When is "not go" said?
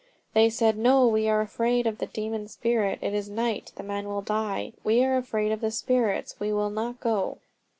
6.71-7.37